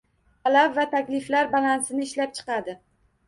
Talab 0.45 0.71
va 0.77 0.85
takliflar 0.93 1.51
balansini 1.53 2.07
ishlab 2.09 2.35
chiqadi. 2.39 2.75